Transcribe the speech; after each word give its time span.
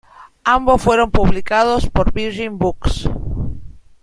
Ambos 0.45 0.81
fueron 0.81 1.11
publicados 1.11 1.87
por 1.87 2.11
"Virgin 2.11 2.57
Books". 2.57 3.07